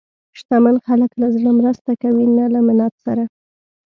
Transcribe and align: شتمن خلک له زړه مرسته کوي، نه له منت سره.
شتمن 0.39 0.75
خلک 0.85 1.11
له 1.21 1.27
زړه 1.35 1.51
مرسته 1.59 1.91
کوي، 2.01 2.25
نه 2.37 2.45
له 2.53 2.59
منت 2.67 2.93
سره. 3.05 3.23